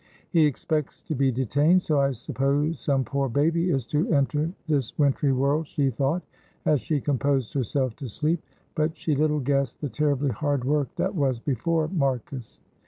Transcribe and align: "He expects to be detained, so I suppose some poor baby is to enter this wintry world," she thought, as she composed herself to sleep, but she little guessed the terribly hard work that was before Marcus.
"He 0.31 0.47
expects 0.47 1.03
to 1.03 1.13
be 1.13 1.31
detained, 1.31 1.83
so 1.83 1.99
I 1.99 2.09
suppose 2.13 2.79
some 2.79 3.05
poor 3.05 3.29
baby 3.29 3.69
is 3.69 3.85
to 3.93 4.11
enter 4.11 4.51
this 4.65 4.97
wintry 4.97 5.31
world," 5.31 5.67
she 5.67 5.91
thought, 5.91 6.23
as 6.65 6.81
she 6.81 6.99
composed 6.99 7.53
herself 7.53 7.95
to 7.97 8.09
sleep, 8.09 8.41
but 8.73 8.97
she 8.97 9.13
little 9.15 9.39
guessed 9.39 9.79
the 9.79 9.89
terribly 9.89 10.31
hard 10.31 10.65
work 10.65 10.87
that 10.95 11.13
was 11.13 11.39
before 11.39 11.87
Marcus. 11.87 12.59